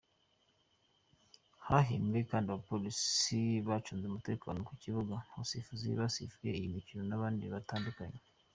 [1.67, 8.19] Hahembwe kandi abapolisi bacunze umutekano ku bibuga, abasifuzi basifuye iyi mikino n’abandi batandukanye.